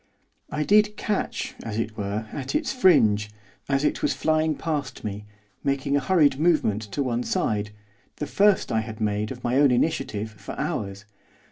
I 0.49 0.63
did 0.63 0.97
catch, 0.97 1.53
as 1.61 1.77
it 1.77 1.95
were, 1.95 2.25
at 2.33 2.55
its 2.55 2.73
fringe, 2.73 3.29
as 3.69 3.83
it 3.83 4.01
was 4.01 4.15
flying 4.15 4.55
past 4.55 5.03
me, 5.03 5.25
making 5.63 5.95
a 5.95 5.99
hurried 6.01 6.39
movement 6.39 6.81
to 6.93 7.03
one 7.03 7.21
side, 7.21 7.69
the 8.15 8.25
first 8.25 8.71
I 8.71 8.79
had 8.81 8.99
made, 8.99 9.31
of 9.31 9.43
my 9.43 9.57
own 9.57 9.69
initiative, 9.69 10.31
for 10.31 10.59
hours. 10.59 11.05